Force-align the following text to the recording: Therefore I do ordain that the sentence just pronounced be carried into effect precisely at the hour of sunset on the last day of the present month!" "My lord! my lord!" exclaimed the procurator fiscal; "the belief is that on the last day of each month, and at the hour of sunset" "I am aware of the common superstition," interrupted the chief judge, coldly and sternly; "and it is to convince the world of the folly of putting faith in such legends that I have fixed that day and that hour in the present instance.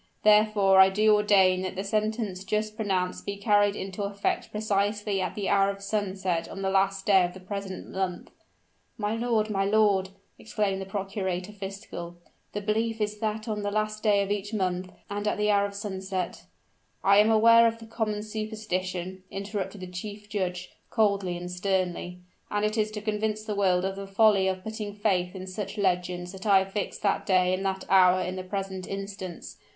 Therefore 0.23 0.79
I 0.79 0.89
do 0.89 1.13
ordain 1.13 1.61
that 1.61 1.75
the 1.75 1.83
sentence 1.83 2.43
just 2.43 2.75
pronounced 2.75 3.23
be 3.23 3.35
carried 3.37 3.75
into 3.75 4.01
effect 4.01 4.49
precisely 4.49 5.21
at 5.21 5.35
the 5.35 5.47
hour 5.47 5.69
of 5.69 5.83
sunset 5.83 6.49
on 6.49 6.63
the 6.63 6.71
last 6.71 7.05
day 7.05 7.23
of 7.23 7.35
the 7.35 7.39
present 7.39 7.87
month!" 7.91 8.31
"My 8.97 9.15
lord! 9.15 9.51
my 9.51 9.63
lord!" 9.63 10.09
exclaimed 10.39 10.81
the 10.81 10.87
procurator 10.87 11.51
fiscal; 11.51 12.15
"the 12.53 12.61
belief 12.61 12.99
is 12.99 13.19
that 13.19 13.47
on 13.47 13.61
the 13.61 13.69
last 13.69 14.01
day 14.01 14.23
of 14.23 14.31
each 14.31 14.55
month, 14.55 14.91
and 15.07 15.27
at 15.27 15.37
the 15.37 15.51
hour 15.51 15.67
of 15.67 15.75
sunset" 15.75 16.45
"I 17.03 17.19
am 17.19 17.29
aware 17.29 17.67
of 17.67 17.77
the 17.77 17.85
common 17.85 18.23
superstition," 18.23 19.21
interrupted 19.29 19.81
the 19.81 19.85
chief 19.85 20.27
judge, 20.27 20.71
coldly 20.89 21.37
and 21.37 21.51
sternly; 21.51 22.21
"and 22.49 22.65
it 22.65 22.75
is 22.75 22.89
to 22.93 23.01
convince 23.01 23.43
the 23.43 23.53
world 23.53 23.85
of 23.85 23.95
the 23.95 24.07
folly 24.07 24.47
of 24.47 24.63
putting 24.63 24.95
faith 24.95 25.35
in 25.35 25.45
such 25.45 25.77
legends 25.77 26.31
that 26.31 26.47
I 26.47 26.57
have 26.57 26.71
fixed 26.73 27.03
that 27.03 27.23
day 27.27 27.53
and 27.53 27.63
that 27.67 27.85
hour 27.87 28.19
in 28.19 28.35
the 28.35 28.43
present 28.43 28.87
instance. 28.87 29.57